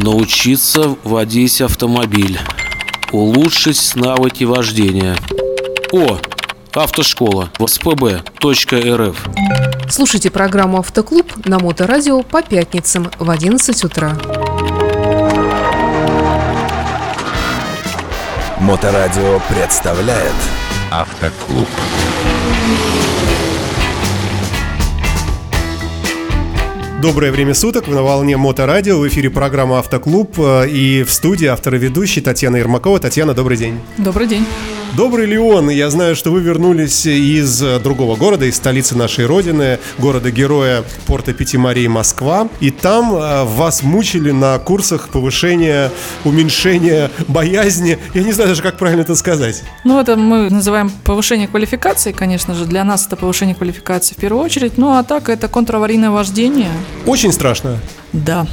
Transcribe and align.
Научиться 0.00 0.94
водить 1.02 1.60
автомобиль. 1.60 2.38
Улучшить 3.10 3.96
навыки 3.96 4.44
вождения. 4.44 5.16
О, 5.90 6.18
автошкола 6.72 7.50
в 7.58 7.66
спб.рф. 7.66 9.28
Слушайте 9.90 10.30
программу 10.30 10.78
«Автоклуб» 10.78 11.32
на 11.44 11.58
Моторадио 11.58 12.22
по 12.22 12.42
пятницам 12.42 13.10
в 13.18 13.28
11 13.28 13.84
утра. 13.84 14.16
Моторадио 18.60 19.40
представляет 19.48 20.34
Автоклуб. 20.92 21.66
Доброе 27.00 27.30
время 27.30 27.54
суток, 27.54 27.86
на 27.86 28.02
волне 28.02 28.36
Моторадио, 28.36 28.98
в 28.98 29.06
эфире 29.06 29.30
программа 29.30 29.78
«Автоклуб» 29.78 30.36
э, 30.36 30.68
и 30.68 31.04
в 31.04 31.12
студии 31.12 31.46
автор 31.46 31.76
и 31.76 31.78
ведущий 31.78 32.20
Татьяна 32.20 32.56
Ермакова. 32.56 32.98
Татьяна, 32.98 33.34
добрый 33.34 33.56
день. 33.56 33.78
Добрый 33.98 34.26
день. 34.26 34.44
Добрый 34.96 35.26
ли 35.26 35.38
он? 35.38 35.70
Я 35.70 35.90
знаю, 35.90 36.16
что 36.16 36.30
вы 36.30 36.40
вернулись 36.40 37.06
из 37.06 37.62
э, 37.62 37.78
другого 37.78 38.16
города, 38.16 38.46
из 38.46 38.56
столицы 38.56 38.96
нашей 38.96 39.26
родины, 39.26 39.78
города-героя 39.98 40.82
порта 41.06 41.32
Пяти-Марии, 41.32 41.86
Москва. 41.86 42.48
И 42.60 42.70
там 42.70 43.14
э, 43.14 43.44
вас 43.44 43.82
мучили 43.82 44.30
на 44.30 44.58
курсах 44.58 45.10
повышения, 45.10 45.92
уменьшения 46.24 47.10
боязни. 47.28 47.98
Я 48.14 48.22
не 48.22 48.32
знаю 48.32 48.50
даже, 48.50 48.62
как 48.62 48.78
правильно 48.78 49.02
это 49.02 49.14
сказать. 49.14 49.62
Ну, 49.84 50.00
это 50.00 50.16
мы 50.16 50.50
называем 50.50 50.90
повышение 51.04 51.48
квалификации, 51.48 52.12
конечно 52.12 52.54
же. 52.54 52.64
Для 52.64 52.82
нас 52.82 53.06
это 53.06 53.16
повышение 53.16 53.54
квалификации 53.54 54.14
в 54.14 54.18
первую 54.18 54.42
очередь. 54.42 54.78
Ну, 54.78 54.96
а 54.96 55.04
так 55.04 55.28
это 55.28 55.48
контраварийное 55.48 56.10
вождение. 56.10 56.72
Очень 57.06 57.32
страшно. 57.32 57.78
Да. 58.12 58.46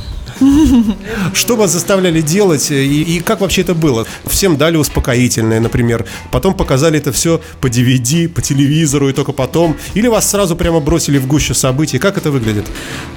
Что 1.33 1.55
вас 1.55 1.71
заставляли 1.71 2.21
делать 2.21 2.71
и, 2.71 3.03
и 3.03 3.19
как 3.19 3.41
вообще 3.41 3.61
это 3.61 3.73
было? 3.73 4.05
Всем 4.25 4.57
дали 4.57 4.77
успокоительное, 4.77 5.59
например. 5.59 6.05
Потом 6.31 6.53
показали 6.53 6.99
это 6.99 7.11
все 7.11 7.41
по 7.61 7.67
DVD, 7.67 8.27
по 8.27 8.41
телевизору 8.41 9.09
и 9.09 9.13
только 9.13 9.31
потом. 9.31 9.75
Или 9.93 10.07
вас 10.07 10.29
сразу 10.29 10.55
прямо 10.55 10.79
бросили 10.79 11.17
в 11.17 11.27
гущу 11.27 11.53
событий. 11.53 11.99
Как 11.99 12.17
это 12.17 12.31
выглядит? 12.31 12.65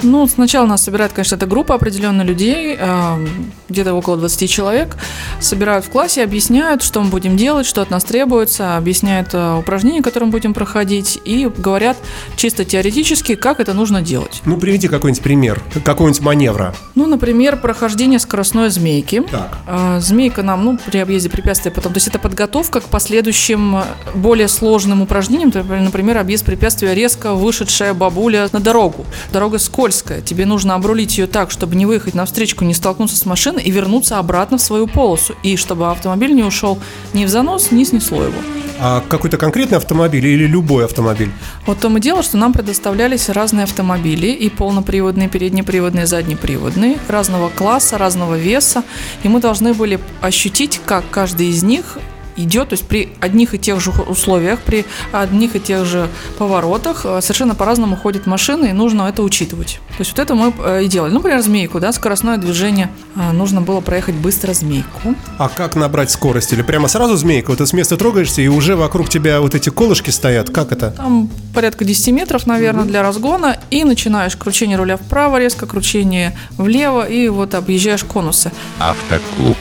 Ну, 0.03 0.27
сначала 0.29 0.67
нас 0.67 0.85
собирает, 0.85 1.13
конечно, 1.13 1.37
эта 1.37 1.47
группа 1.47 1.75
определенных 1.75 2.27
людей, 2.27 2.77
э, 2.79 3.27
где-то 3.69 3.95
около 3.95 4.17
20 4.17 4.51
человек. 4.51 4.97
Собирают 5.41 5.85
в 5.85 5.91
классе, 5.91 6.23
объясняют, 6.23 6.83
что 6.83 7.01
мы 7.01 7.11
будем 7.11 7.37
делать, 7.37 7.67
что 7.67 7.83
от 7.83 7.91
нас 7.91 8.05
требуется, 8.05 8.77
объясняют 8.77 9.31
э, 9.33 9.55
упражнения, 9.59 10.03
которые 10.03 10.27
мы 10.27 10.33
будем 10.33 10.55
проходить, 10.55 11.21
и 11.25 11.51
говорят 11.57 11.97
чисто 12.37 12.65
теоретически, 12.65 13.35
как 13.35 13.61
это 13.61 13.75
нужно 13.75 14.03
делать. 14.03 14.43
Ну, 14.45 14.57
приведи 14.57 14.89
какой-нибудь 14.89 15.23
пример, 15.23 15.63
какого-нибудь 15.85 16.21
маневра. 16.21 16.75
Ну, 16.95 17.08
например, 17.09 17.57
прохождение 17.61 18.19
скоростной 18.19 18.71
змейки. 18.71 19.23
Так. 19.31 19.59
А, 19.67 20.01
Змейка 20.01 20.43
нам, 20.43 20.65
ну, 20.65 20.79
при 20.87 20.99
объезде 20.99 21.31
препятствия 21.31 21.71
потом. 21.71 21.93
То 21.93 21.97
есть 21.97 22.09
это 22.09 22.19
подготовка 22.19 22.81
к 22.81 22.85
последующим 22.85 23.77
э, 23.77 23.83
более 24.15 24.49
сложным 24.49 25.03
упражнениям. 25.03 25.53
Например, 25.55 26.19
объезд 26.19 26.45
препятствия 26.45 26.95
резко 26.95 27.35
вышедшая 27.35 27.95
бабуля 27.95 28.49
на 28.53 28.61
дорогу. 28.61 29.07
Дорога 29.33 29.59
скользкая. 29.59 30.21
Тебе 30.21 30.47
нужно 30.47 30.75
обрулить 30.75 31.19
ее 31.19 31.27
так, 31.27 31.51
чтобы 31.51 31.77
не 31.77 31.87
выехать 31.87 32.15
на 32.15 32.25
встречку, 32.25 32.65
не 32.65 32.75
столкнуться 32.75 33.17
с 33.17 33.27
машиной 33.27 33.63
и 33.63 33.71
вернуться 33.71 34.19
обратно 34.19 34.59
в 34.59 34.63
свою 34.63 34.87
полосу. 34.87 35.35
И 35.43 35.57
чтобы 35.57 35.91
автомобиль 35.91 36.35
не 36.35 36.45
ушел 36.45 36.79
ни 37.15 37.25
в 37.25 37.29
занос, 37.29 37.71
ни 37.71 37.85
снесло 37.85 38.23
его. 38.23 38.39
А 38.81 39.03
какой-то 39.09 39.39
конкретный 39.39 39.77
автомобиль 39.77 40.27
или 40.27 40.47
любой 40.47 40.85
автомобиль? 40.85 41.31
Вот 41.67 41.79
в 41.79 41.81
том 41.81 41.97
и 41.99 42.01
дело, 42.01 42.23
что 42.23 42.37
нам 42.37 42.53
предоставлялись 42.53 43.29
разные 43.29 43.65
автомобили, 43.65 44.29
и 44.29 44.49
полноприводные, 44.49 45.29
переднеприводные, 45.29 46.07
заднеприводные, 46.07 46.99
разного 47.09 47.49
класса, 47.49 47.99
разного 47.99 48.37
веса, 48.37 48.85
и 49.23 49.29
мы 49.29 49.41
должны 49.41 49.75
были 49.75 49.99
ощутить, 50.21 50.81
как 50.85 51.05
каждый 51.11 51.49
из 51.49 51.63
них 51.63 51.99
идет, 52.39 52.71
то 52.71 52.75
есть 52.75 52.87
при 52.87 53.11
одних 53.21 53.55
и 53.55 53.59
тех 53.59 53.81
же 53.81 53.91
условиях, 53.91 54.61
при 54.61 54.85
одних 55.13 55.57
и 55.57 55.61
тех 55.61 55.85
же 55.85 56.09
поворотах 56.39 57.03
э, 57.05 57.21
совершенно 57.21 57.55
по-разному 57.55 57.97
ходят 57.97 58.27
машины, 58.27 58.67
и 58.67 58.73
нужно 58.73 59.03
это 59.03 59.23
учитывать. 59.23 59.81
То 59.97 60.01
есть 60.01 60.13
вот 60.13 60.19
это 60.21 60.35
мы 60.35 60.53
э, 60.65 60.85
и 60.85 60.89
делали. 60.89 61.11
Ну, 61.11 61.17
например, 61.19 61.43
змейку, 61.43 61.81
да, 61.81 61.93
скоростное 61.93 62.37
движение. 62.37 62.91
Э, 63.17 63.33
Нужно 63.33 63.61
было 63.61 63.81
проехать 63.81 64.15
быстро 64.15 64.53
змейку. 64.53 65.15
А 65.39 65.49
как 65.49 65.77
набрать 65.77 66.11
скорость? 66.11 66.53
Или 66.53 66.63
прямо 66.63 66.89
сразу 66.89 67.17
змейка? 67.17 67.51
Вот 67.51 67.59
ты 67.59 67.67
с 67.67 67.73
места 67.73 67.97
трогаешься, 67.97 68.43
и 68.43 68.49
уже 68.49 68.77
вокруг 68.77 69.09
тебя 69.09 69.41
вот 69.41 69.55
эти 69.55 69.71
колышки 69.71 70.11
стоят. 70.11 70.51
Как 70.51 70.73
это? 70.73 70.91
Там 70.93 71.29
порядка 71.55 71.85
10 71.85 72.09
метров, 72.09 72.47
наверное, 72.47 72.85
для 72.85 73.03
разгона. 73.03 73.59
И 73.71 73.85
начинаешь 73.85 74.37
кручение 74.37 74.77
руля 74.77 74.97
вправо, 74.97 75.39
резко 75.39 75.67
кручение 75.67 76.37
влево, 76.57 77.09
и 77.09 77.29
вот 77.29 77.55
объезжаешь 77.55 78.05
конусы. 78.05 78.53
Автоклуб. 78.79 79.57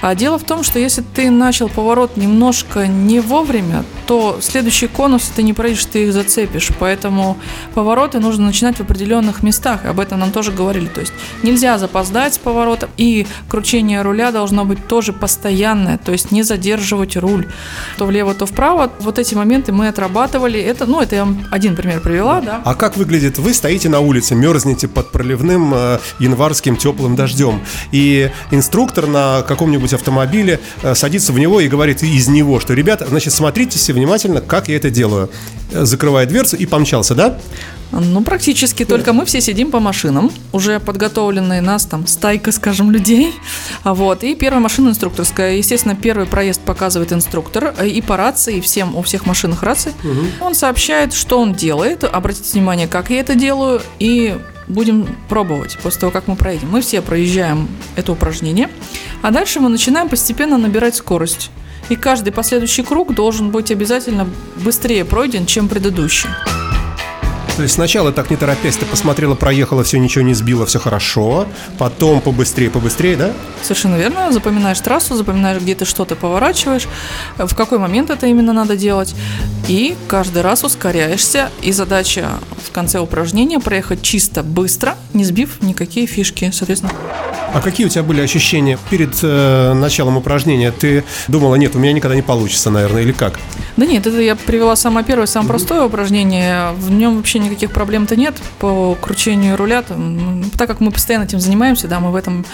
А 0.00 0.14
дело 0.14 0.38
в 0.38 0.44
том, 0.44 0.62
что 0.62 0.78
если 0.78 1.02
ты 1.02 1.30
начал 1.30 1.68
поворот 1.68 2.16
немножко 2.16 2.86
не 2.86 3.20
вовремя, 3.20 3.84
то 4.06 4.38
следующий 4.40 4.86
конус 4.86 5.30
ты 5.34 5.42
не 5.42 5.52
проедешь, 5.52 5.84
ты 5.84 6.04
их 6.04 6.12
зацепишь. 6.12 6.70
Поэтому 6.78 7.36
повороты 7.74 8.20
нужно 8.20 8.46
начинать 8.46 8.76
в 8.76 8.80
определенных 8.80 9.42
местах. 9.42 9.84
Об 9.84 10.00
этом 10.00 10.20
нам 10.20 10.30
тоже 10.30 10.52
говорили. 10.52 10.86
То 10.86 11.00
есть 11.00 11.12
нельзя 11.42 11.78
запоздать 11.78 12.34
с 12.34 12.38
поворотом. 12.38 12.90
И 12.96 13.26
кручение 13.48 14.02
руля 14.02 14.32
должно 14.32 14.64
быть 14.64 14.86
тоже 14.86 15.12
постоянное. 15.12 15.98
То 15.98 16.12
есть 16.12 16.30
не 16.30 16.42
задерживать 16.42 17.16
руль. 17.16 17.48
То 17.96 18.06
влево, 18.06 18.34
то 18.34 18.46
вправо. 18.46 18.92
Вот 19.00 19.18
эти 19.18 19.34
моменты 19.34 19.72
мы 19.72 19.88
отрабатывали. 19.88 20.60
Это, 20.60 20.86
ну, 20.86 21.00
это 21.00 21.16
я 21.16 21.24
вам 21.24 21.44
один 21.50 21.76
пример 21.76 22.00
привела, 22.00 22.40
да. 22.40 22.62
А 22.64 22.74
как 22.74 22.96
выглядит? 22.96 23.38
Вы 23.38 23.52
стоите 23.52 23.88
на 23.88 24.00
улице, 24.00 24.34
мерзнете 24.34 24.88
под 24.88 25.10
проливным 25.10 25.72
э, 25.74 25.98
январским 26.18 26.76
теплым 26.76 27.16
дождем, 27.16 27.60
и 27.92 28.30
инструктор 28.50 29.06
на 29.06 29.42
каком-нибудь 29.42 29.87
автомобиле 29.94 30.60
э, 30.82 30.94
садится 30.94 31.32
в 31.32 31.38
него 31.38 31.60
и 31.60 31.68
говорит 31.68 32.02
из 32.02 32.28
него, 32.28 32.60
что, 32.60 32.74
ребята, 32.74 33.06
значит, 33.08 33.32
смотрите 33.32 33.78
все 33.78 33.92
внимательно, 33.92 34.40
как 34.40 34.68
я 34.68 34.76
это 34.76 34.90
делаю. 34.90 35.30
Э, 35.72 35.84
Закрывая 35.84 36.26
дверцу 36.26 36.56
и 36.56 36.66
помчался, 36.66 37.14
да? 37.14 37.38
Ну, 37.90 38.20
практически. 38.22 38.84
Только 38.84 39.14
мы 39.14 39.24
все 39.24 39.40
сидим 39.40 39.70
по 39.70 39.80
машинам, 39.80 40.30
уже 40.52 40.78
подготовленные 40.78 41.62
нас 41.62 41.86
там 41.86 42.06
стайка, 42.06 42.52
скажем, 42.52 42.90
людей. 42.90 43.32
А 43.82 43.94
Вот. 43.94 44.22
И 44.24 44.34
первая 44.34 44.60
машина 44.60 44.90
инструкторская. 44.90 45.56
Естественно, 45.56 45.96
первый 45.96 46.26
проезд 46.26 46.60
показывает 46.60 47.12
инструктор. 47.14 47.74
э, 47.78 47.88
И 47.88 48.02
по 48.02 48.16
рации, 48.18 48.58
и 48.58 48.60
всем, 48.60 48.94
у 48.94 49.00
всех 49.02 49.24
машинах 49.24 49.62
рации. 49.62 49.94
Он 50.40 50.54
сообщает, 50.54 51.14
что 51.14 51.40
он 51.40 51.54
делает. 51.54 52.04
Обратите 52.04 52.52
внимание, 52.52 52.88
как 52.88 53.08
я 53.10 53.20
это 53.20 53.34
делаю. 53.34 53.80
И 53.98 54.36
будем 54.68 55.08
пробовать 55.28 55.78
после 55.82 56.00
того, 56.00 56.12
как 56.12 56.28
мы 56.28 56.36
проедем. 56.36 56.70
Мы 56.70 56.80
все 56.80 57.02
проезжаем 57.02 57.68
это 57.96 58.12
упражнение. 58.12 58.68
А 59.22 59.30
дальше 59.30 59.60
мы 59.60 59.68
начинаем 59.68 60.08
постепенно 60.08 60.58
набирать 60.58 60.96
скорость. 60.96 61.50
И 61.88 61.96
каждый 61.96 62.32
последующий 62.32 62.84
круг 62.84 63.14
должен 63.14 63.50
быть 63.50 63.70
обязательно 63.70 64.28
быстрее 64.56 65.04
пройден, 65.04 65.46
чем 65.46 65.68
предыдущий. 65.68 66.28
То 67.58 67.62
есть 67.62 67.74
сначала 67.74 68.12
так 68.12 68.30
не 68.30 68.36
торопясь, 68.36 68.76
ты 68.76 68.86
посмотрела, 68.86 69.34
проехала, 69.34 69.82
все, 69.82 69.98
ничего 69.98 70.22
не 70.22 70.32
сбила, 70.32 70.64
все 70.64 70.78
хорошо. 70.78 71.48
Потом 71.76 72.20
побыстрее, 72.20 72.70
побыстрее, 72.70 73.16
да? 73.16 73.32
Совершенно 73.62 73.96
верно. 73.96 74.30
Запоминаешь 74.30 74.78
трассу, 74.78 75.16
запоминаешь, 75.16 75.60
где 75.60 75.74
ты 75.74 75.84
что-то 75.84 76.14
поворачиваешь, 76.14 76.86
в 77.36 77.52
какой 77.56 77.78
момент 77.78 78.10
это 78.10 78.28
именно 78.28 78.52
надо 78.52 78.76
делать. 78.76 79.12
И 79.66 79.96
каждый 80.06 80.42
раз 80.42 80.62
ускоряешься. 80.62 81.50
И 81.60 81.72
задача 81.72 82.28
в 82.64 82.70
конце 82.70 83.00
упражнения 83.00 83.58
проехать 83.58 84.02
чисто, 84.02 84.44
быстро, 84.44 84.96
не 85.12 85.24
сбив 85.24 85.60
никакие 85.60 86.06
фишки. 86.06 86.52
Соответственно, 86.54 86.92
А 87.52 87.60
какие 87.60 87.86
у 87.86 87.88
тебя 87.88 88.04
были 88.04 88.20
ощущения 88.20 88.78
перед 88.88 89.18
э, 89.22 89.72
началом 89.72 90.16
упражнения? 90.16 90.70
Ты 90.70 91.02
думала, 91.26 91.56
нет, 91.56 91.74
у 91.74 91.80
меня 91.80 91.92
никогда 91.92 92.14
не 92.14 92.22
получится, 92.22 92.70
наверное, 92.70 93.02
или 93.02 93.10
как? 93.10 93.40
да 93.78 93.86
нет, 93.86 94.06
это 94.08 94.20
я 94.20 94.34
привела 94.34 94.74
самое 94.74 95.06
первое, 95.06 95.26
самое 95.26 95.50
простое 95.50 95.84
упражнение. 95.84 96.72
В 96.72 96.90
нем 96.90 97.16
вообще 97.16 97.38
никаких 97.48 97.72
проблем-то 97.72 98.16
нет 98.16 98.36
по 98.58 98.94
кручению 98.94 99.56
руля. 99.56 99.84
Ну, 99.88 100.44
так 100.56 100.68
как 100.68 100.80
мы 100.80 100.90
постоянно 100.90 101.24
этим 101.24 101.40
занимаемся, 101.40 101.88
да, 101.88 102.00
мы 102.00 102.10
в 102.10 102.16
этом 102.16 102.44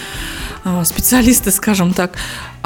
а, 0.65 0.85
специалисты, 0.85 1.51
скажем 1.51 1.93
так. 1.93 2.13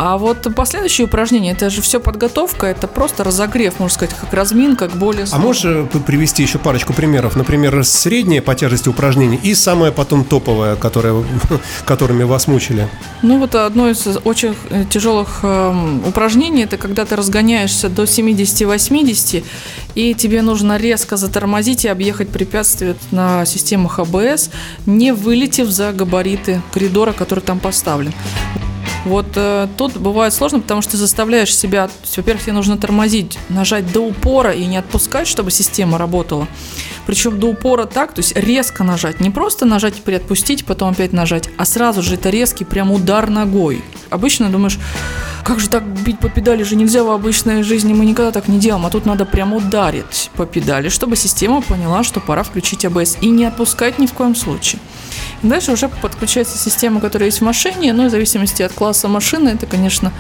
А 0.01 0.17
вот 0.17 0.47
последующие 0.55 1.07
упражнения, 1.07 1.51
это 1.51 1.71
же 1.71 1.83
все 1.83 1.99
подготовка, 1.99 2.69
это 2.69 2.87
просто 2.87 3.25
разогрев, 3.25 3.81
можно 3.81 3.93
сказать, 3.93 4.15
как 4.15 4.33
разминка, 4.33 4.87
к 4.87 4.93
более 4.93 5.27
А 5.29 5.39
можешь 5.39 5.65
э, 5.65 5.87
привести 6.07 6.45
еще 6.45 6.59
парочку 6.61 6.93
примеров? 6.93 7.35
Например, 7.35 7.85
среднее 7.85 8.41
по 8.41 8.55
тяжести 8.55 8.89
упражнений 8.89 9.41
и 9.43 9.57
самое 9.57 9.91
потом 9.91 10.23
топовое, 10.23 10.77
которое, 10.77 11.25
которыми 11.85 12.23
вас 12.23 12.47
мучили. 12.47 12.87
Ну 13.23 13.41
вот 13.41 13.57
одно 13.57 13.91
из 13.91 14.07
очень 14.23 14.55
э, 14.71 14.85
тяжелых 14.89 15.41
эм, 15.43 16.07
упражнений, 16.07 16.63
это 16.63 16.77
когда 16.77 17.05
ты 17.05 17.17
разгоняешься 17.17 17.89
до 17.89 18.05
70-80, 18.05 19.43
и 19.97 20.15
тебе 20.15 20.43
нужно 20.43 20.77
резко 20.77 21.17
затормозить 21.17 21.85
и 21.85 21.89
объехать 21.89 22.29
препятствие 22.29 22.95
на 23.11 23.45
системах 23.45 23.99
АБС, 23.99 24.51
не 24.87 25.13
вылетев 25.13 25.69
за 25.69 25.93
габариты 25.93 26.63
коридора, 26.73 27.13
который 27.13 27.41
там 27.41 27.59
поставлен. 27.59 28.15
Вот 29.05 29.27
э, 29.37 29.69
тут 29.77 29.97
бывает 29.97 30.33
сложно, 30.35 30.61
потому 30.61 30.83
что 30.83 30.93
ты 30.93 30.97
заставляешь 30.97 31.55
себя, 31.55 31.89
во-первых, 32.17 32.43
тебе 32.43 32.53
нужно 32.53 32.77
тормозить, 32.77 33.39
нажать 33.49 33.91
до 33.93 34.01
упора 34.01 34.53
и 34.53 34.65
не 34.67 34.77
отпускать, 34.77 35.27
чтобы 35.29 35.51
система 35.51 35.99
работала. 35.99 36.47
Причем 37.07 37.41
до 37.41 37.47
упора 37.47 37.87
так, 37.87 38.13
то 38.13 38.19
есть 38.19 38.37
резко 38.37 38.85
нажать. 38.85 39.21
Не 39.21 39.31
просто 39.31 39.65
нажать 39.65 39.95
и 40.05 40.13
отпустить, 40.13 40.67
потом 40.67 40.91
опять 40.91 41.13
нажать, 41.13 41.49
а 41.57 41.65
сразу 41.65 42.03
же 42.03 42.15
это 42.15 42.29
резкий 42.31 42.65
прям 42.65 42.93
удар 42.93 43.31
ногой. 43.31 43.83
Обычно 44.11 44.51
думаешь, 44.51 44.79
как 45.49 45.61
же 45.61 45.71
так 45.71 45.83
бить 45.83 46.19
по 46.19 46.29
педали 46.29 46.63
же 46.63 46.77
нельзя 46.77 47.03
в 47.03 47.11
обычной 47.11 47.63
жизни, 47.63 47.95
мы 47.95 48.05
никогда 48.05 48.33
так 48.33 48.49
не 48.49 48.59
делаем, 48.59 48.85
а 48.85 48.91
тут 48.91 49.07
надо 49.07 49.25
прям 49.25 49.55
ударить 49.55 50.31
по 50.37 50.45
педали, 50.45 50.91
чтобы 50.91 51.17
система 51.17 51.63
поняла, 51.63 52.05
что 52.05 52.21
пора 52.21 52.43
включить 52.43 52.85
АБС 52.85 53.17
и 53.23 53.31
не 53.31 53.47
отпускать 53.47 53.99
ни 53.99 54.05
в 54.05 54.13
коем 54.13 54.37
случае. 54.37 54.79
Дальше 55.43 55.73
уже 55.73 55.89
подключается 55.89 56.59
система, 56.59 57.01
которая 57.01 57.29
есть 57.29 57.41
в 57.41 57.45
машине, 57.45 57.95
ну 57.95 58.09
в 58.09 58.11
зависимости 58.11 58.61
от 58.61 58.75
класса 58.75 59.09
машины, 59.09 59.49
это, 59.49 59.65
конечно, 59.65 60.13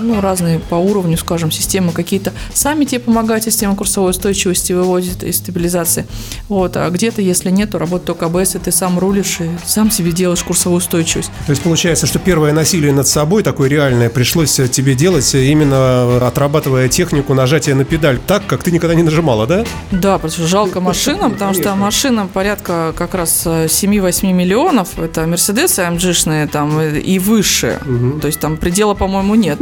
ну, 0.00 0.20
разные 0.20 0.58
по 0.58 0.74
уровню, 0.74 1.16
скажем, 1.16 1.50
системы 1.50 1.92
какие-то 1.92 2.32
сами 2.52 2.84
тебе 2.84 3.00
помогают, 3.00 3.44
система 3.44 3.76
курсовой 3.76 4.10
устойчивости 4.10 4.72
выводит 4.72 5.22
и 5.22 5.32
стабилизации. 5.32 6.06
Вот, 6.48 6.76
а 6.76 6.88
где-то, 6.90 7.22
если 7.22 7.50
нет, 7.50 7.70
то 7.70 7.78
работает 7.78 8.06
только 8.06 8.26
АБС, 8.26 8.56
и 8.56 8.58
ты 8.58 8.72
сам 8.72 8.98
рулишь 8.98 9.40
и 9.40 9.50
сам 9.64 9.90
себе 9.90 10.12
делаешь 10.12 10.42
курсовую 10.42 10.78
устойчивость. 10.78 11.30
То 11.46 11.50
есть 11.50 11.62
получается, 11.62 12.06
что 12.06 12.18
первое 12.18 12.52
насилие 12.52 12.92
над 12.92 13.06
собой, 13.06 13.42
такое 13.42 13.68
реальное, 13.68 14.10
пришлось 14.10 14.52
тебе 14.52 14.94
делать, 14.94 15.34
именно 15.34 16.26
отрабатывая 16.26 16.88
технику 16.88 17.34
нажатия 17.34 17.74
на 17.74 17.84
педаль 17.84 18.18
так, 18.26 18.46
как 18.46 18.62
ты 18.62 18.70
никогда 18.70 18.94
не 18.94 19.02
нажимала, 19.02 19.46
да? 19.46 19.64
Да, 19.90 20.14
потому 20.14 20.32
что 20.32 20.46
жалко 20.46 20.80
машина, 20.80 21.30
потому 21.30 21.54
что 21.54 21.74
машина 21.74 22.26
порядка 22.32 22.92
как 22.96 23.14
раз 23.14 23.42
э, 23.46 23.66
7-8 23.66 24.32
миллионов, 24.32 24.98
это 24.98 25.26
Мерседесы 25.26 25.80
AMG-шные 25.82 26.46
там 26.48 26.78
э, 26.78 27.00
и 27.00 27.18
выше, 27.18 27.80
то 28.20 28.26
есть 28.26 28.40
там 28.40 28.56
предела, 28.56 28.94
по-моему, 28.94 29.34
нет. 29.34 29.58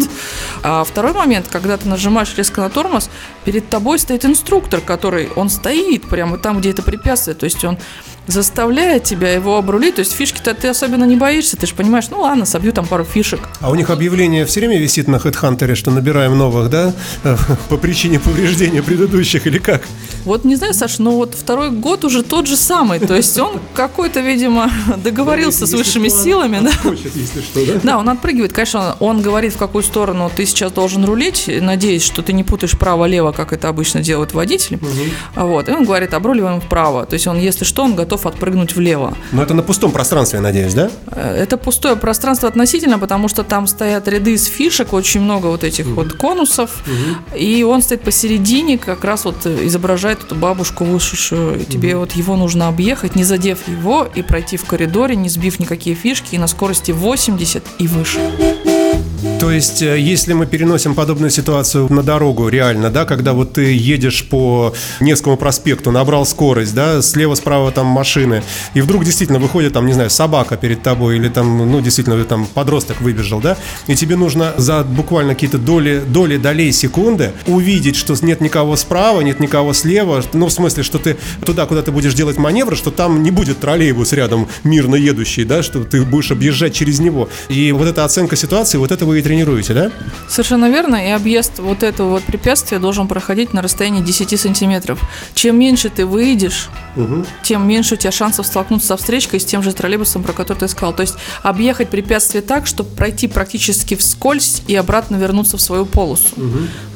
А 0.63 0.85
второй 0.85 1.13
момент, 1.13 1.49
когда 1.49 1.77
ты 1.77 1.89
нажимаешь 1.89 2.35
резко 2.37 2.61
на 2.61 2.71
тормоз, 2.71 3.11
перед 3.45 3.69
тобой 3.69 3.99
стоит 3.99 4.25
инструктор, 4.25 4.81
который, 4.81 5.29
он 5.37 5.49
стоит 5.49 6.09
прямо 6.09 6.39
там, 6.39 6.61
где 6.61 6.71
это 6.71 6.83
препятствие, 6.83 7.35
то 7.35 7.45
есть 7.45 7.65
он 7.65 7.79
заставляет 8.29 9.05
тебя 9.05 9.33
его 9.33 9.57
обрулить, 9.57 9.97
то 9.97 10.01
есть 10.01 10.13
фишки-то 10.13 10.55
ты 10.55 10.69
особенно 10.69 11.05
не 11.05 11.17
боишься, 11.17 11.57
ты 11.57 11.67
же 11.67 11.75
понимаешь, 11.75 12.09
ну 12.11 12.21
ладно, 12.21 12.45
собью 12.45 12.73
там 12.73 12.87
пару 12.87 13.05
фишек. 13.05 13.41
А 13.61 13.71
у 13.71 13.75
них 13.75 13.91
объявление 13.91 14.45
все 14.45 14.61
время 14.61 14.79
висит 14.79 15.09
на 15.09 15.17
HeadHunter, 15.17 15.75
что 15.75 15.91
набираем 15.91 16.37
новых, 16.37 16.71
да? 16.71 16.93
По 17.69 17.77
причине 17.77 18.21
повреждения 18.21 18.83
предыдущих 18.83 19.47
или 19.47 19.59
как? 19.59 19.83
Вот 20.25 20.45
не 20.45 20.57
знаю, 20.57 20.75
Саш, 20.75 20.99
но 20.99 21.13
вот 21.13 21.35
второй 21.35 21.71
год 21.71 22.05
уже 22.05 22.23
тот 22.23 22.47
же 22.47 22.57
самый, 22.57 23.01
то 23.01 23.17
есть 23.17 23.39
он 23.39 23.61
какой-то, 23.75 24.21
видимо, 24.21 24.71
договорился 25.03 25.67
с 25.67 25.73
высшими 25.73 26.09
силами, 26.09 26.61
да? 26.63 26.73
Хочет, 26.73 27.17
если 27.17 27.41
что, 27.41 27.67
да? 27.67 27.81
Да, 27.83 27.99
он 27.99 28.09
отпрыгивает, 28.09 28.53
конечно, 28.53 28.97
он 29.01 29.23
говорит, 29.23 29.55
в 29.55 29.59
какую 29.59 29.83
сторону 29.83 30.31
ты 30.35 30.45
сейчас 30.45 30.73
должен 30.73 31.05
рулить, 31.05 31.49
надеясь, 31.49 32.05
что 32.05 32.23
ты 32.23 32.33
не 32.33 32.45
путаешь 32.45 32.79
право-лево, 32.79 33.33
как 33.33 33.53
это 33.53 33.69
обычно 33.69 34.03
делают 34.03 34.35
водители. 34.35 34.79
Вот, 35.35 35.69
и 35.69 35.73
он 35.73 35.85
говорит, 35.85 36.13
обруливаем 36.13 36.61
вправо. 36.61 37.07
То 37.07 37.15
есть 37.15 37.27
он, 37.27 37.39
если 37.39 37.65
что, 37.65 37.85
он 37.85 37.95
готов 37.95 38.18
отпрыгнуть 38.27 38.75
влево. 38.75 39.17
Но 39.33 39.43
это 39.43 39.55
на 39.55 39.63
пустом 39.63 39.93
пространстве, 39.93 40.39
я 40.39 40.43
надеюсь, 40.43 40.75
да? 40.75 40.91
Э, 41.13 41.37
Это 41.43 41.57
пустое 41.57 41.97
пространство 41.97 42.49
относительно, 42.49 42.99
потому 42.99 43.29
что 43.29 43.43
там 43.45 43.67
стоят 43.67 44.09
ряды 44.09 44.33
из 44.35 44.47
фишек, 44.47 44.93
очень 44.93 45.21
много 45.21 45.47
вот 45.47 45.65
этих 45.65 45.87
вот 45.87 46.13
конусов, 46.15 46.83
и 47.37 47.63
он 47.63 47.83
стоит 47.83 48.03
посередине, 48.03 48.79
как 48.79 49.05
раз 49.05 49.25
вот 49.25 49.47
изображает 49.47 50.23
эту 50.25 50.35
бабушку 50.35 50.85
вышедшую. 50.85 51.65
Тебе 51.65 51.97
вот 51.97 52.13
его 52.13 52.37
нужно 52.37 52.69
объехать, 52.69 53.17
не 53.17 53.25
задев 53.25 53.59
его, 53.69 54.09
и 54.15 54.23
пройти 54.23 54.57
в 54.57 54.65
коридоре, 54.65 55.17
не 55.17 55.29
сбив 55.29 55.61
никакие 55.61 55.97
фишки, 55.97 56.35
и 56.35 56.39
на 56.39 56.47
скорости 56.47 56.93
80 56.93 57.63
и 57.79 57.87
выше. 57.87 58.21
То 59.41 59.51
есть, 59.51 59.83
э, 59.83 59.99
если 59.99 60.33
мы 60.33 60.47
переносим 60.47 60.95
подобную 60.95 61.31
ситуацию 61.31 61.93
на 61.93 62.03
дорогу, 62.03 62.49
реально, 62.49 62.91
да, 62.91 63.05
когда 63.05 63.33
вот 63.33 63.55
ты 63.55 63.73
едешь 63.75 64.25
по 64.29 64.73
Невскому 65.01 65.37
проспекту, 65.37 65.91
набрал 65.91 66.25
скорость, 66.25 66.75
да, 66.75 67.03
слева-справа 67.03 67.73
там 67.73 67.87
машины, 67.87 68.43
и 68.75 68.81
вдруг 68.81 69.05
действительно 69.05 69.41
выходит 69.41 69.73
там, 69.73 69.87
не 69.87 69.93
знаю, 69.93 70.11
собака 70.11 70.57
перед 70.57 70.83
тобой, 70.83 71.17
или 71.17 71.29
там, 71.29 71.71
ну, 71.71 71.81
действительно, 71.81 72.23
там 72.25 72.47
подросток 72.47 73.01
выбежал, 73.01 73.41
да, 73.41 73.57
и 73.89 73.97
тебе 73.97 74.17
нужно 74.17 74.55
за 74.57 74.85
буквально 74.85 75.35
какие-то 75.35 75.59
доли, 75.59 76.03
доли 76.07 76.37
долей 76.37 76.71
секунды 76.71 77.33
увидеть, 77.47 77.97
что 77.97 78.15
нет 78.23 78.41
никого 78.41 78.77
справа, 78.77 79.21
нет 79.23 79.41
никого 79.41 79.73
слева, 79.73 80.23
ну, 80.33 80.47
в 80.47 80.53
смысле, 80.53 80.85
что 80.85 80.99
ты 80.99 81.17
туда, 81.45 81.67
куда 81.67 81.83
ты 81.83 81.91
будешь 81.91 82.15
делать 82.15 82.39
маневр, 82.39 82.77
что 82.77 82.91
там 82.93 83.23
не 83.23 83.33
будет 83.33 83.59
троллейбус 83.59 84.13
рядом 84.13 84.49
мирно 84.63 84.95
едущий, 84.95 85.45
да, 85.45 85.63
что 85.63 85.83
ты 85.83 86.05
будешь 86.05 86.31
объезжать 86.31 86.73
через 86.73 87.01
него. 87.01 87.29
И 87.49 87.73
вот 87.73 87.89
эта 87.89 88.05
оценка 88.05 88.37
ситуации, 88.37 88.79
вот 88.79 88.93
это 88.93 89.08
вы 89.09 89.19
и 89.19 89.23
тренируете, 89.23 89.75
да? 89.75 89.91
Совершенно 90.29 90.71
верно. 90.71 90.97
И 90.97 91.11
объезд 91.11 91.59
вот 91.59 91.83
этого 91.83 92.11
вот 92.11 92.23
препятствия 92.23 92.79
должен 92.79 93.09
проходить 93.09 93.53
на 93.53 93.63
расстоянии 93.63 94.03
10 94.03 94.39
сантиметров. 94.39 95.01
Чем 95.35 95.59
меньше 95.59 95.91
ты 95.91 96.07
выйдешь, 96.07 96.69
тем 97.43 97.67
меньше 97.67 97.95
у 97.95 97.97
тебя 97.97 98.13
шансов 98.13 98.47
столкнуться 98.47 98.89
со 98.89 98.97
встречкой 98.97 99.41
с 99.41 99.45
тем 99.45 99.63
же 99.63 99.73
троллейбусом, 99.73 100.23
про 100.23 100.33
который 100.33 100.59
ты 100.59 100.69
сказал. 100.69 100.95
То 100.95 101.03
есть 101.03 101.15
объехать 101.43 101.89
препятствие 101.89 102.43
так, 102.43 102.67
чтобы 102.67 102.91
пройти 102.91 103.27
практически 103.27 103.97
вскользь 103.97 104.63
и 104.67 104.75
обратно 104.75 105.17
вернуться 105.17 105.57
в 105.57 105.61
свою 105.61 105.87
полосу. 105.87 106.35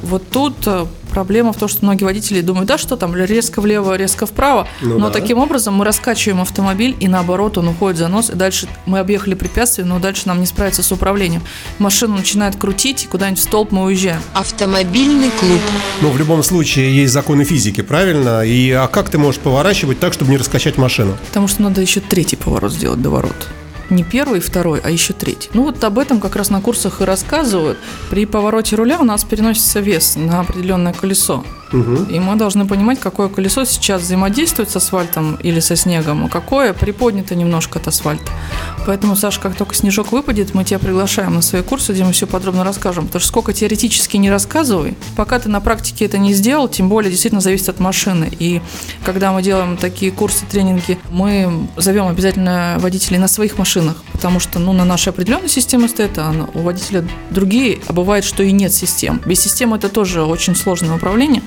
Вот 0.01 0.23
тут 0.29 0.55
э, 0.65 0.85
проблема 1.13 1.53
в 1.53 1.57
том, 1.57 1.69
что 1.69 1.85
многие 1.85 2.03
водители 2.03 2.41
думают, 2.41 2.67
да, 2.67 2.77
что 2.79 2.97
там 2.97 3.15
резко 3.15 3.61
влево, 3.61 3.95
резко 3.95 4.25
вправо. 4.25 4.67
Ну 4.81 4.97
но 4.97 5.07
да. 5.09 5.19
таким 5.19 5.37
образом 5.37 5.75
мы 5.75 5.85
раскачиваем 5.85 6.41
автомобиль, 6.41 6.95
и 6.99 7.07
наоборот 7.07 7.57
он 7.57 7.67
уходит 7.67 7.99
за 7.99 8.07
нос, 8.07 8.31
и 8.31 8.35
дальше 8.35 8.67
мы 8.87 8.99
объехали 8.99 9.35
препятствие, 9.35 9.85
но 9.85 9.99
дальше 9.99 10.23
нам 10.25 10.39
не 10.39 10.47
справиться 10.47 10.81
с 10.81 10.91
управлением. 10.91 11.43
Машину 11.77 12.17
начинает 12.17 12.55
крутить, 12.55 13.03
и 13.03 13.07
куда-нибудь 13.07 13.39
в 13.39 13.43
столб 13.43 13.71
мы 13.71 13.83
уезжаем. 13.83 14.21
Автомобильный 14.33 15.29
клуб. 15.39 15.61
Ну, 16.01 16.09
в 16.09 16.17
любом 16.17 16.41
случае, 16.41 16.95
есть 16.95 17.13
законы 17.13 17.43
физики, 17.43 17.81
правильно? 17.81 18.43
И 18.43 18.71
а 18.71 18.87
как 18.87 19.09
ты 19.09 19.17
можешь 19.17 19.39
поворачивать 19.39 19.99
так, 19.99 20.13
чтобы 20.13 20.31
не 20.31 20.37
раскачать 20.37 20.77
машину? 20.77 21.15
Потому 21.27 21.47
что 21.47 21.61
надо 21.61 21.81
еще 21.81 21.99
третий 21.99 22.35
поворот 22.35 22.73
сделать 22.73 23.01
до 23.01 23.09
ворот. 23.09 23.47
Не 23.93 24.03
первый, 24.03 24.39
второй, 24.39 24.79
а 24.83 24.89
еще 24.89 25.13
третий. 25.13 25.51
Ну 25.53 25.65
вот 25.65 25.83
об 25.83 25.99
этом 25.99 26.19
как 26.19 26.35
раз 26.35 26.49
на 26.49 26.61
курсах 26.61 27.01
и 27.01 27.03
рассказывают. 27.03 27.77
При 28.09 28.25
повороте 28.25 28.75
руля 28.75 28.99
у 28.99 29.03
нас 29.03 29.23
переносится 29.23 29.81
вес 29.81 30.15
на 30.15 30.39
определенное 30.39 30.93
колесо. 30.93 31.45
И 31.73 32.19
мы 32.19 32.35
должны 32.35 32.67
понимать, 32.67 32.99
какое 32.99 33.27
колесо 33.29 33.65
сейчас 33.65 34.01
взаимодействует 34.01 34.69
с 34.69 34.75
асфальтом 34.75 35.35
или 35.35 35.59
со 35.59 35.75
снегом, 35.75 36.25
а 36.25 36.29
какое 36.29 36.73
приподнято 36.73 37.35
немножко 37.35 37.79
от 37.79 37.87
асфальта. 37.87 38.31
Поэтому, 38.85 39.15
Саша, 39.15 39.39
как 39.39 39.55
только 39.55 39.73
снежок 39.75 40.11
выпадет, 40.11 40.53
мы 40.53 40.63
тебя 40.65 40.77
приглашаем 40.77 41.35
на 41.35 41.41
свои 41.41 41.61
курсы, 41.61 41.93
где 41.93 42.03
мы 42.03 42.11
все 42.11 42.27
подробно 42.27 42.63
расскажем. 42.63 43.05
Потому 43.05 43.21
что 43.21 43.29
сколько 43.29 43.53
теоретически 43.53 44.17
не 44.17 44.29
рассказывай, 44.29 44.95
пока 45.15 45.39
ты 45.39 45.49
на 45.49 45.61
практике 45.61 46.05
это 46.05 46.17
не 46.17 46.33
сделал, 46.33 46.67
тем 46.67 46.89
более 46.89 47.09
действительно 47.09 47.41
зависит 47.41 47.69
от 47.69 47.79
машины. 47.79 48.29
И 48.39 48.61
когда 49.03 49.31
мы 49.31 49.41
делаем 49.41 49.77
такие 49.77 50.11
курсы, 50.11 50.45
тренинги, 50.45 50.99
мы 51.09 51.67
зовем 51.77 52.07
обязательно 52.07 52.77
водителей 52.79 53.19
на 53.19 53.27
своих 53.27 53.57
машинах, 53.57 54.03
потому 54.11 54.39
что 54.39 54.59
ну, 54.59 54.73
на 54.73 54.85
нашей 54.85 55.09
определенной 55.09 55.49
системе 55.49 55.87
стоит, 55.87 56.17
а 56.17 56.33
у 56.53 56.59
водителя 56.59 57.07
другие, 57.29 57.79
а 57.87 57.93
бывает, 57.93 58.23
что 58.25 58.43
и 58.43 58.51
нет 58.51 58.73
систем. 58.73 59.21
Без 59.25 59.39
системы 59.39 59.77
это 59.77 59.89
тоже 59.89 60.23
очень 60.23 60.55
сложное 60.55 60.95
управление, 60.95 61.41